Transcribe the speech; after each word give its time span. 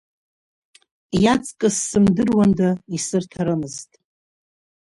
Иаҵкыс 1.23 1.75
сымдыруанда 1.89 2.69
исырҭарымызт. 2.95 3.91